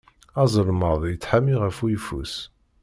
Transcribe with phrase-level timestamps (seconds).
[0.41, 2.33] Azelmaḍ yettḥami ɣef uyeffus.